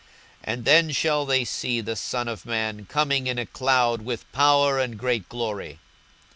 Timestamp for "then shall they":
0.65-1.45